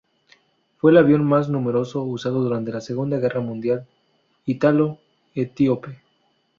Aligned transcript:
Fue 0.77 0.89
el 0.89 0.97
avión 0.97 1.23
más 1.23 1.47
numeroso 1.47 2.01
usado 2.01 2.41
durante 2.41 2.71
la 2.71 2.81
Segunda 2.81 3.19
guerra 3.19 3.43
ítalo-etíope. 4.47 5.95